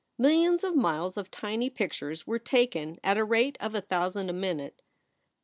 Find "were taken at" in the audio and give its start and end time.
2.25-3.19